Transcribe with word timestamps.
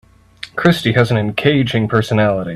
Christy 0.55 0.93
has 0.93 1.11
an 1.11 1.17
engaging 1.17 1.87
personality. 1.87 2.49